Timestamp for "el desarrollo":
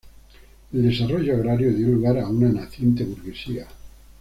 0.73-1.35